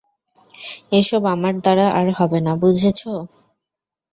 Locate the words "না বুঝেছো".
2.45-3.11